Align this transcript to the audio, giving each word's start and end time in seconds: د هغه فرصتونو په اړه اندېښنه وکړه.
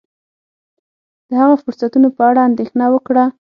د 1.27 1.31
هغه 1.41 1.55
فرصتونو 1.63 2.07
په 2.17 2.21
اړه 2.29 2.41
اندېښنه 2.49 2.85
وکړه. 2.91 3.23